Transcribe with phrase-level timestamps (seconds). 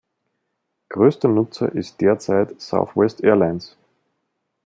[0.89, 3.77] Größter Nutzer ist derzeit Southwest Airlines.